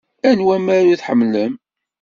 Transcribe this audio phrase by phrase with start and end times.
[0.29, 1.53] Anwa amaru i tḥemmlem?